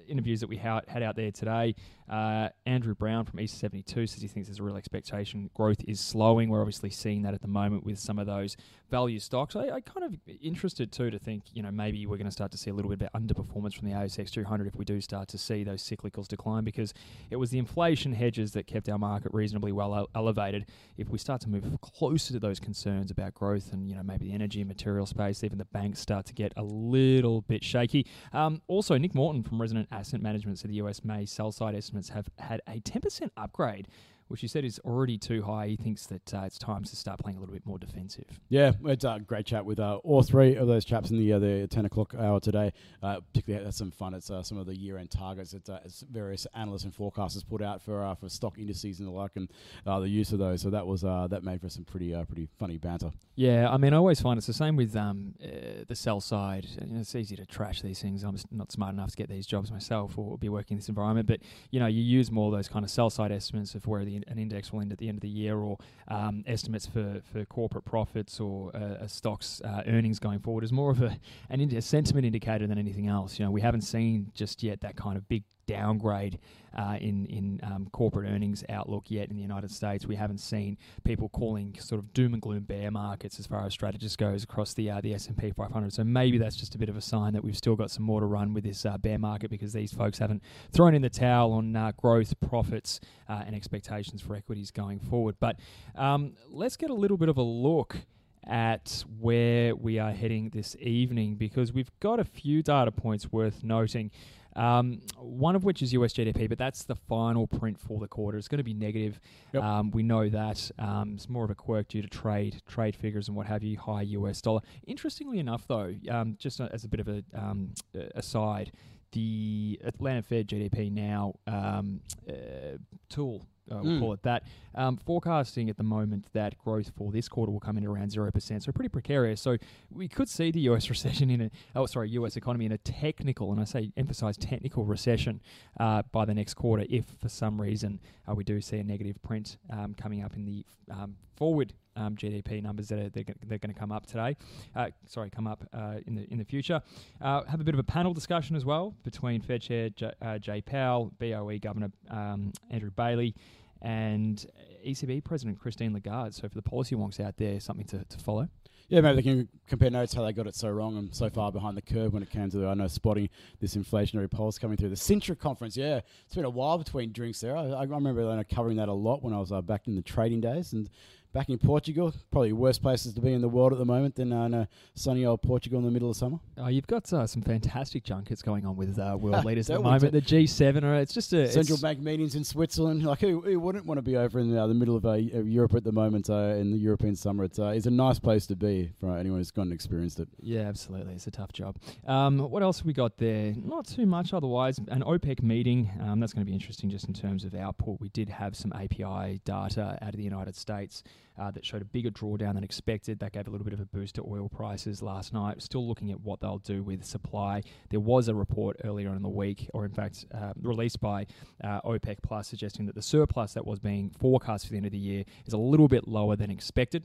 interviews 0.08 0.40
that 0.42 0.48
we 0.48 0.58
ha- 0.58 0.82
had 0.88 1.04
out 1.04 1.16
there 1.16 1.32
today. 1.32 1.76
Uh, 2.10 2.48
Andrew 2.66 2.96
Brown 2.96 3.26
from 3.26 3.40
East 3.40 3.60
72 3.60 4.08
says 4.08 4.22
he 4.22 4.28
thinks 4.30 4.48
there's 4.48 4.60
a 4.60 4.64
real 4.64 4.78
expectation 4.78 5.50
growth 5.54 5.82
is 5.88 6.00
slowing. 6.00 6.50
We're 6.50 6.62
obviously 6.62 6.90
seeing 6.90 7.24
that 7.24 7.34
at 7.34 7.42
the 7.42 7.50
moment 7.50 7.84
with 7.84 8.00
some 8.00 8.18
of 8.18 8.26
those 8.26 8.56
value 8.90 9.20
stocks. 9.20 9.56
I, 9.56 9.70
I 9.70 9.82
kind 9.82 10.04
of 10.04 10.16
interested 10.42 10.92
too 10.94 11.10
to 11.12 11.20
think, 11.20 11.44
you 11.54 11.62
know, 11.62 11.72
maybe 11.72 12.06
we're 12.06 12.18
going 12.18 12.26
to 12.26 12.32
start 12.32 12.52
to 12.52 12.58
see 12.58 12.70
a 12.70 12.74
little 12.74 12.90
bit 12.96 13.10
of 13.14 13.22
underperformance 13.22 13.76
from 13.76 13.90
the 13.90 13.96
ASX 13.96 14.32
200 14.32 14.68
if 14.68 14.76
we 14.76 14.86
do 14.86 15.02
start 15.02 15.28
to 15.30 15.38
see 15.38 15.66
those 15.66 15.84
cyclicals 15.84 16.28
decline 16.28 16.64
because 16.64 16.94
it 17.30 17.36
was 17.36 17.52
the 17.52 17.58
inflation 17.58 18.14
hedges 18.14 18.54
that 18.54 18.68
kept 18.68 18.88
our 18.88 18.98
market 18.98 19.34
reasonably 19.34 19.74
well 19.74 19.94
ele- 19.94 20.10
elevated. 20.16 20.66
If 20.98 21.10
we 21.10 21.18
start 21.18 21.42
to 21.42 21.50
move 21.50 21.66
closer 21.82 22.32
to 22.34 22.40
those 22.40 22.62
concerns 22.62 23.12
about 23.12 23.34
growth 23.34 23.74
and, 23.74 23.90
you 23.90 23.96
know, 23.96 24.04
maybe 24.04 24.30
the 24.30 24.34
energy 24.34 24.62
and 24.62 24.68
material 24.70 25.06
space, 25.06 25.44
even 25.44 25.58
the 25.58 25.66
banks 25.66 26.00
start 26.00 26.26
to 26.28 26.34
get 26.34 26.54
a 26.56 26.64
little 26.64 27.42
bit 27.42 27.66
shaky. 27.66 28.06
Um, 28.32 28.62
also, 28.68 28.98
Nick 28.98 29.14
Morton 29.14 29.44
from 29.44 29.60
Resident 29.60 29.90
Asset 29.98 30.22
Management. 30.22 30.60
Said 30.60 30.70
the 30.70 30.76
US 30.76 31.04
May 31.04 31.26
sell 31.26 31.52
side 31.52 31.76
estimates 31.76 32.10
have 32.10 32.30
had 32.38 32.62
a 32.68 32.80
10% 32.80 33.32
upgrade 33.36 33.88
which 34.28 34.42
he 34.42 34.48
said 34.48 34.66
is 34.66 34.80
already 34.80 35.18
too 35.18 35.44
high. 35.44 35.68
He 35.68 35.76
thinks 35.76 36.06
that 36.08 36.34
uh, 36.34 36.42
it's 36.46 36.58
time 36.58 36.84
to 36.84 36.96
start 36.96 37.20
playing 37.20 37.38
a 37.38 37.40
little 37.40 37.54
bit 37.54 37.66
more 37.66 37.80
defensive. 37.80 38.40
Yeah, 38.50 38.72
it's 38.86 39.04
a 39.04 39.20
great 39.26 39.46
chat 39.46 39.66
with 39.66 39.80
uh, 39.80 39.98
all 40.04 40.24
three 40.24 40.56
of 40.56 40.68
those 40.68 40.86
chaps 40.86 41.12
in 41.12 41.18
the 41.18 41.34
uh, 41.34 41.40
the 41.40 41.68
ten 41.68 41.86
o'clock 41.86 42.14
hour 42.18 42.40
today. 42.40 42.74
Uh, 43.02 43.20
particularly, 43.22 43.66
that's 43.66 43.78
some 43.78 43.92
fun. 43.92 44.14
It's 44.14 44.30
uh, 44.30 44.44
some 44.44 44.58
of 44.58 44.66
the 44.66 44.76
year 44.76 44.98
end 44.98 45.12
targets 45.12 45.52
that 45.52 45.70
uh, 45.70 45.80
various 46.12 46.48
analysts 46.54 46.84
and 46.84 46.96
forecasters 46.96 47.48
put 47.48 47.62
out 47.62 47.82
for 47.82 48.04
uh, 48.04 48.16
for 48.16 48.30
stock 48.30 48.58
indices 48.58 49.00
and 49.00 49.08
the 49.08 49.12
like, 49.12 49.36
and 49.36 49.50
uh, 49.86 50.00
the 50.00 50.10
use 50.10 50.32
of 50.32 50.40
those. 50.40 50.62
So 50.62 50.70
that 50.70 50.86
was 50.86 51.04
uh, 51.04 51.28
that 51.30 51.44
made 51.44 51.62
for 51.62 51.70
some 51.70 51.84
pretty 51.84 52.14
uh, 52.14 52.24
pretty 52.26 52.48
funny 52.58 52.78
banter. 52.78 53.12
Yeah, 53.36 53.70
I 53.70 53.78
mean, 53.78 53.94
I 53.94 53.98
always 53.98 54.20
find 54.20 54.38
it's 54.38 54.48
the 54.48 54.54
same 54.54 54.76
with 54.76 54.96
um, 54.96 55.36
uh, 55.44 55.84
the 55.88 55.96
sell 55.96 56.20
side. 56.20 56.68
You 56.82 56.88
know, 56.88 57.00
it's 57.00 57.16
easy 57.16 57.36
to 57.36 57.46
trash 57.46 57.82
these 57.82 58.02
things. 58.02 58.24
I'm 58.24 58.38
not 58.52 58.72
smart 58.72 58.94
enough 58.94 59.12
to 59.12 59.16
get 59.16 59.30
these 59.30 59.46
jobs 59.46 59.72
myself 59.72 60.18
or 60.18 60.38
be 60.38 60.50
working 60.50 60.76
in 60.76 60.80
this 60.80 60.90
environment. 60.90 61.28
But 61.28 61.42
you 61.72 61.80
know, 61.80 61.88
you 61.88 62.02
use 62.02 62.32
more 62.32 62.48
of 62.48 62.58
those 62.58 62.68
kind 62.68 62.84
of 62.84 62.92
sell 62.92 63.10
side 63.10 63.32
estimates 63.32 63.76
of 63.76 63.86
where 63.86 64.04
the, 64.06 64.17
an 64.28 64.38
index 64.38 64.72
will 64.72 64.82
end 64.82 64.92
at 64.92 64.98
the 64.98 65.08
end 65.08 65.18
of 65.18 65.22
the 65.22 65.30
year, 65.30 65.58
or 65.58 65.78
um, 66.08 66.44
estimates 66.48 66.86
for, 66.86 67.22
for 67.32 67.46
corporate 67.46 67.86
profits 67.86 68.40
or 68.40 68.76
uh, 68.76 69.04
a 69.06 69.10
stock's 69.10 69.62
uh, 69.62 69.84
earnings 69.88 70.20
going 70.20 70.40
forward 70.40 70.64
is 70.64 70.72
more 70.72 70.92
of 70.92 71.02
a 71.02 71.18
an 71.50 71.62
indi- 71.62 71.78
a 71.78 71.82
sentiment 71.82 72.26
indicator 72.26 72.68
than 72.68 72.78
anything 72.78 73.08
else. 73.08 73.40
You 73.40 73.46
know, 73.46 73.52
we 73.52 73.62
haven't 73.62 73.82
seen 73.82 74.32
just 74.34 74.64
yet 74.64 74.82
that 74.82 74.96
kind 74.96 75.18
of 75.18 75.28
big 75.28 75.44
downgrade 75.68 76.40
uh, 76.76 76.98
in 77.00 77.26
in 77.28 77.60
um, 77.64 77.88
corporate 77.92 78.30
earnings 78.30 78.64
outlook 78.70 79.06
yet 79.10 79.30
in 79.30 79.36
the 79.36 79.42
United 79.42 79.72
States. 79.72 80.06
We 80.06 80.16
haven't 80.16 80.40
seen 80.40 80.78
people 81.04 81.30
calling 81.30 81.78
sort 81.80 82.00
of 82.00 82.14
doom 82.14 82.34
and 82.34 82.42
gloom 82.42 82.62
bear 82.62 82.90
markets 82.92 83.40
as 83.40 83.46
far 83.46 83.66
as 83.66 83.74
strategists 83.74 84.16
goes 84.16 84.44
across 84.44 84.74
the 84.74 84.90
uh, 84.90 85.02
the 85.02 85.14
S 85.14 85.28
and 85.28 85.38
P 85.38 85.52
500. 85.52 85.94
So 85.94 86.04
maybe 86.04 86.38
that's 86.38 86.56
just 86.56 86.76
a 86.76 86.78
bit 86.78 86.90
of 86.90 86.98
a 86.98 87.02
sign 87.02 87.34
that 87.34 87.44
we've 87.44 87.58
still 87.58 87.76
got 87.76 87.92
some 87.92 88.04
more 88.04 88.20
to 88.20 88.26
run 88.26 88.54
with 88.54 88.64
this 88.64 88.86
uh, 88.86 88.98
bear 88.98 89.20
market 89.20 89.50
because 89.50 89.74
these 89.74 89.94
folks 89.94 90.18
haven't 90.18 90.42
thrown 90.72 90.96
in 90.96 91.02
the 91.02 91.10
towel 91.10 91.54
on 91.54 91.76
uh, 91.76 91.92
growth, 91.98 92.34
profits, 92.40 93.00
uh, 93.30 93.44
and 93.46 93.56
expectations 93.56 94.22
for 94.22 94.36
equities 94.36 94.72
going 94.72 95.00
forward. 95.00 95.36
But 95.40 95.60
um, 95.96 96.34
let's 96.50 96.78
get 96.78 96.90
a 96.90 96.96
little 96.96 97.18
bit 97.18 97.30
of 97.30 97.38
a 97.38 97.44
look 97.44 97.98
at 98.46 99.04
where 99.20 99.76
we 99.76 100.00
are 100.00 100.12
heading 100.12 100.50
this 100.52 100.76
evening 100.80 101.36
because 101.36 101.74
we've 101.74 101.92
got 102.00 102.20
a 102.20 102.24
few 102.24 102.64
data 102.64 102.92
points 102.92 103.32
worth 103.32 103.64
noting. 103.64 104.10
Um, 104.58 105.02
one 105.18 105.56
of 105.56 105.64
which 105.64 105.82
is 105.82 105.94
US 105.94 106.14
GDP, 106.14 106.50
but 106.50 106.58
that's 106.58 106.84
the 106.84 106.96
final 106.96 107.48
print 107.48 107.80
for 107.80 108.00
the 108.00 108.08
quarter. 108.08 108.38
It's 108.38 108.48
going 108.48 108.58
to 108.58 108.64
be 108.64 108.74
negative. 108.74 109.20
Yep. 109.54 109.64
Um, 109.64 109.92
we 109.92 110.04
know 110.04 110.28
that. 110.30 110.72
Um, 110.80 111.14
it's 111.16 111.30
more 111.30 111.46
of 111.46 111.52
a 111.52 111.56
quirk 111.56 111.90
due 111.90 112.02
to 112.02 112.08
trade, 112.08 112.62
trade 112.68 112.96
figures 112.96 113.28
and 113.28 113.38
what 113.38 113.48
have 113.48 113.64
you. 113.64 113.78
High 113.78 114.02
US 114.02 114.42
dollar. 114.42 114.62
Interestingly 114.88 115.40
enough, 115.40 115.68
though, 115.68 115.94
um, 116.10 116.36
just 116.40 116.60
as 116.60 116.84
a 116.84 116.88
bit 116.88 117.00
of 117.00 117.08
a 117.08 117.24
um, 117.34 117.74
aside, 118.16 118.72
the 119.12 119.80
Atlanta 119.84 120.22
Fed 120.22 120.48
GDP 120.48 120.92
now 120.92 121.36
um, 121.46 122.02
uh, 122.28 122.78
tool 123.10 123.46
uh, 123.72 123.80
we'll 123.82 123.94
Mm. 123.94 124.00
call 124.00 124.14
it 124.14 124.24
that. 124.24 124.44
Um, 124.76 124.98
forecasting 124.98 125.70
at 125.70 125.78
the 125.78 125.84
moment 125.84 126.28
that 126.34 126.58
growth 126.60 126.92
for 126.96 127.12
this 127.12 127.28
quarter 127.28 127.52
will 127.52 127.60
come 127.60 127.78
in 127.78 127.86
around 127.86 128.12
zero 128.12 128.32
percent, 128.32 128.64
so 128.64 128.72
pretty 128.72 128.90
precarious. 128.90 129.42
So 129.42 129.58
we 129.92 130.08
could 130.08 130.30
see 130.30 130.52
the 130.52 130.60
U.S. 130.62 130.90
recession 130.96 131.30
in 131.30 131.42
a 131.42 131.52
oh 131.76 131.86
sorry 131.86 132.10
U.S. 132.12 132.38
economy 132.38 132.66
in 132.66 132.72
a 132.72 132.78
technical, 132.78 133.52
and 133.52 133.60
I 133.60 133.64
say 133.64 133.92
emphasize 133.98 134.38
technical 134.38 134.86
recession 134.86 135.42
uh, 135.80 136.04
by 136.12 136.26
the 136.26 136.34
next 136.34 136.54
quarter 136.54 136.86
if 136.90 137.06
for 137.20 137.30
some 137.30 137.60
reason 137.60 138.00
uh, 138.30 138.36
we 138.36 138.44
do 138.44 138.62
see 138.62 138.78
a 138.78 138.84
negative 138.84 139.22
print 139.24 139.58
um, 139.70 139.94
coming 139.96 140.24
up 140.24 140.36
in 140.36 140.46
the 140.46 140.66
um, 140.92 141.16
forward. 141.38 141.74
Um, 141.96 142.16
GDP 142.16 142.62
numbers 142.62 142.90
that 142.90 143.00
are 143.00 143.10
they're, 143.10 143.24
they're 143.48 143.58
going 143.58 143.74
to 143.74 143.80
come 143.80 143.92
up 143.92 144.06
today, 144.06 144.38
uh, 144.76 144.90
sorry, 145.08 145.32
come 145.32 145.48
up 145.48 145.68
uh, 145.74 145.96
in 146.06 146.14
the 146.14 146.32
in 146.32 146.38
the 146.38 146.46
future. 146.46 146.80
Uh, 147.20 147.44
have 147.46 147.60
a 147.60 147.64
bit 147.64 147.74
of 147.74 147.80
a 147.80 147.84
panel 147.84 148.14
discussion 148.14 148.56
as 148.56 148.64
well 148.64 148.94
between 149.04 149.42
Fed 149.42 149.64
Chair 149.64 149.90
J, 149.90 150.12
uh, 150.22 150.38
Jay 150.38 150.62
Powell, 150.62 151.12
BOE 151.18 151.58
Governor 151.58 151.92
um, 152.12 152.54
Andrew 152.70 152.92
Bailey, 152.92 153.34
and 153.82 154.46
ECB 154.86 155.24
President 155.24 155.60
Christine 155.60 155.92
Lagarde. 155.92 156.36
So 156.36 156.48
for 156.48 156.54
the 156.54 156.62
policy 156.62 156.96
wonks 156.96 157.20
out 157.20 157.38
there, 157.38 157.60
something 157.60 157.88
to, 157.88 158.04
to 158.04 158.18
follow. 158.20 158.48
Yeah, 158.90 159.02
maybe 159.02 159.18
they 159.18 159.22
can 159.24 159.50
compare 159.68 159.90
notes 159.90 160.14
how 160.14 160.24
they 160.24 160.32
got 160.32 160.48
it 160.48 160.56
so 160.56 160.70
wrong 160.70 160.98
and 160.98 161.14
so 161.14 161.30
far 161.30 161.52
behind 161.52 161.76
the 161.76 161.82
curve 161.82 162.14
when 162.14 162.24
it 162.24 162.30
came 162.30 162.50
to 162.52 162.68
I 162.68 162.74
know 162.74 162.88
spotting 162.88 163.30
this 163.60 163.76
inflationary 163.76 164.32
pulse 164.32 164.58
coming 164.58 164.78
through 164.78 164.90
the 164.90 164.96
Sintra 164.96 165.38
conference. 165.38 165.76
Yeah, 165.76 166.00
it's 166.26 166.36
been 166.36 166.46
a 166.46 166.50
while 166.50 166.78
between 166.78 167.12
drinks 167.12 167.42
there. 167.42 167.58
I, 167.58 167.66
I 167.66 167.84
remember 167.84 168.22
you 168.22 168.28
know, 168.28 168.44
covering 168.50 168.78
that 168.78 168.88
a 168.88 168.94
lot 168.94 169.24
when 169.24 169.34
I 169.34 169.40
was 169.40 169.52
uh, 169.52 169.62
back 169.62 169.88
in 169.88 169.96
the 169.96 170.02
trading 170.02 170.40
days 170.40 170.72
and 170.72 170.90
back 171.34 171.50
in 171.50 171.58
Portugal. 171.58 172.14
Probably 172.32 172.54
worst 172.54 172.82
places 172.82 173.14
to 173.14 173.22
be 173.22 173.34
in 173.34 173.42
the 173.42 173.50
world 173.50 173.72
at 173.72 173.80
the 173.80 173.86
moment 173.86 174.16
than 174.16 174.32
uh, 174.32 174.48
no, 174.48 174.68
sunny 174.96 175.26
old 175.26 175.42
Portugal 175.42 175.80
in 175.80 175.86
the 175.86 175.92
middle 175.92 176.10
of 176.10 176.16
summer. 176.16 176.40
Uh, 176.60 176.68
you've 176.68 176.88
got 176.88 177.12
uh, 177.14 177.28
some 177.28 177.42
fantastic 177.42 178.04
junkets 178.04 178.42
going 178.42 178.66
on 178.66 178.76
with 178.76 178.98
uh, 179.00 179.18
world 179.20 179.46
leaders 179.46 179.70
at 179.70 179.78
the 179.78 179.84
moment. 179.84 180.12
The 180.14 180.22
G7, 180.22 180.84
or 180.84 180.96
it's 180.96 181.14
just 181.14 181.34
a 181.34 181.48
Central 181.52 181.78
bank 181.78 182.00
meetings 182.00 182.36
in 182.36 182.44
Switzerland. 182.44 183.04
Like 183.04 183.20
who, 183.20 183.42
who 183.42 183.60
wouldn't 183.60 183.86
want 183.86 183.98
to 183.98 184.02
be 184.02 184.18
over 184.18 184.40
in 184.40 184.56
uh, 184.56 184.68
the 184.68 184.74
middle 184.74 184.96
of 184.96 185.06
uh, 185.06 185.14
Europe 185.14 185.76
at 185.76 185.84
the 185.84 185.92
moment 185.92 186.30
uh, 186.30 186.56
in 186.58 186.72
the 186.72 186.78
European 186.78 187.16
summer? 187.16 187.44
It's, 187.44 187.60
uh, 187.60 187.68
it's 187.68 187.86
a 187.86 187.92
nice 187.92 188.20
place 188.20 188.48
to 188.48 188.56
be 188.56 188.92
for 189.00 189.18
anyone 189.18 189.40
who's 189.40 189.52
gone 189.52 189.68
and 189.68 189.74
experienced 189.74 190.20
it. 190.20 190.28
Yeah, 190.40 190.62
absolutely. 190.62 191.14
It's 191.14 191.28
a 191.28 191.32
tough 191.32 191.54
job. 191.54 191.78
Um, 192.06 192.40
what 192.40 192.64
else 192.64 192.80
have 192.80 192.86
we 192.86 192.94
got 192.94 193.18
there? 193.18 193.54
Not 193.56 193.88
too 193.88 194.06
much 194.06 194.34
otherwise. 194.34 194.80
An 194.88 195.04
OPEC 195.04 195.42
meeting. 195.42 195.90
Um, 196.02 196.20
that's 196.20 196.34
going 196.34 196.46
to 196.46 196.50
be 196.50 196.54
interesting 196.54 196.90
just 196.90 197.08
in 197.08 197.14
terms 197.14 197.44
of 197.44 197.54
output. 197.56 198.00
We 198.00 198.10
did 198.10 198.30
have 198.30 198.56
some 198.56 198.72
API 198.74 199.42
data 199.46 199.98
out 200.02 200.10
of 200.10 200.18
the 200.18 200.24
United 200.24 200.56
States 200.56 201.04
uh, 201.40 201.52
that 201.52 201.66
showed 201.66 201.82
a 201.82 201.86
bigger 201.86 202.10
drawdown 202.10 202.56
than 202.56 202.64
expected. 202.64 203.20
That 203.20 203.32
gave 203.32 203.48
a 203.48 203.50
little 203.50 203.66
bit 203.66 203.74
of 203.74 203.80
a 203.80 203.86
boost 203.86 204.16
to 204.16 204.24
oil 204.24 204.50
prices 204.50 205.02
last 205.02 205.34
night. 205.34 205.62
Still 205.62 205.88
looking 205.88 206.12
at 206.12 206.22
what 206.22 206.40
they'll 206.40 206.58
do 206.58 206.84
with 206.84 207.04
supply. 207.04 207.64
There 207.90 208.00
was 208.00 208.28
a 208.28 208.36
report 208.36 208.78
earlier 208.84 209.14
in 209.14 209.22
the 209.22 209.30
week, 209.30 209.70
or 209.74 209.86
in 209.86 209.92
fact, 209.92 210.26
uh, 210.34 210.54
released 210.62 211.00
by 211.00 211.28
uh, 211.64 211.82
OPEC 211.82 212.18
Plus, 212.24 212.48
suggesting 212.48 212.86
that 212.88 212.96
the 212.96 213.02
surplus 213.02 213.54
that 213.54 213.66
was 213.66 213.80
being 213.80 214.10
forecast 214.20 214.66
for 214.66 214.72
the 214.72 214.78
end 214.78 214.86
of 214.86 214.92
the 214.92 214.98
year 214.98 215.24
is 215.46 215.54
a 215.54 215.58
little 215.58 215.88
bit 215.88 216.08
lower 216.08 216.36
than 216.36 216.50
expected. 216.50 217.04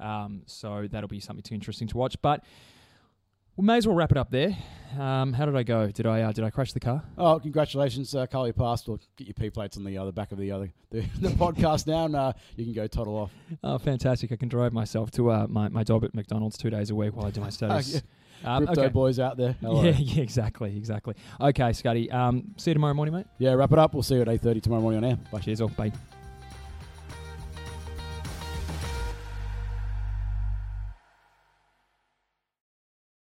Um, 0.00 0.42
so 0.46 0.88
that'll 0.90 1.08
be 1.08 1.20
something 1.20 1.42
too 1.42 1.54
interesting 1.54 1.88
to 1.88 1.96
watch. 1.96 2.16
But 2.20 2.44
we 3.56 3.64
may 3.64 3.76
as 3.76 3.86
well 3.86 3.96
wrap 3.96 4.10
it 4.10 4.16
up 4.16 4.30
there. 4.30 4.56
Um, 4.98 5.32
how 5.32 5.44
did 5.44 5.56
I 5.56 5.64
go? 5.64 5.90
Did 5.90 6.06
I 6.06 6.22
uh, 6.22 6.32
did 6.32 6.44
I 6.44 6.50
crash 6.50 6.72
the 6.72 6.80
car? 6.80 7.02
Oh, 7.18 7.38
congratulations, 7.40 8.14
uh, 8.14 8.26
Carly 8.26 8.52
passed. 8.52 8.86
We'll 8.86 9.00
get 9.16 9.26
your 9.26 9.34
P 9.34 9.50
plates 9.50 9.76
on 9.76 9.84
the 9.84 9.98
other 9.98 10.12
back 10.12 10.30
of 10.30 10.38
the 10.38 10.52
other 10.52 10.72
the, 10.90 11.00
the 11.20 11.30
podcast 11.30 11.86
now, 11.86 12.04
and 12.04 12.14
uh, 12.14 12.32
you 12.56 12.64
can 12.64 12.72
go 12.72 12.86
toddle 12.86 13.16
off. 13.16 13.32
Oh, 13.64 13.78
fantastic! 13.78 14.30
I 14.30 14.36
can 14.36 14.48
drive 14.48 14.72
myself 14.72 15.10
to 15.12 15.30
uh, 15.30 15.46
my 15.48 15.68
my 15.68 15.82
job 15.82 16.04
at 16.04 16.14
McDonald's 16.14 16.56
two 16.56 16.70
days 16.70 16.90
a 16.90 16.94
week 16.94 17.16
while 17.16 17.26
I 17.26 17.30
do 17.30 17.40
my 17.40 17.50
studies. 17.50 18.02
Um, 18.44 18.66
Crypto 18.66 18.82
okay. 18.82 18.92
boys 18.92 19.18
out 19.18 19.36
there. 19.36 19.52
Hello. 19.60 19.82
Yeah, 19.82 19.96
yeah, 19.98 20.22
exactly, 20.22 20.76
exactly. 20.76 21.14
Okay, 21.40 21.72
Scotty. 21.72 22.10
Um, 22.10 22.54
see 22.56 22.70
you 22.70 22.74
tomorrow 22.74 22.94
morning, 22.94 23.14
mate. 23.14 23.26
Yeah, 23.38 23.54
wrap 23.54 23.72
it 23.72 23.78
up. 23.78 23.94
We'll 23.94 24.02
see 24.02 24.14
you 24.16 24.22
at 24.22 24.28
eight 24.28 24.42
thirty 24.42 24.60
tomorrow 24.60 24.82
morning 24.82 25.02
on 25.02 25.10
air. 25.10 25.16
Bye. 25.32 25.40
Cheers, 25.40 25.60
all. 25.60 25.68
Bye. 25.68 25.92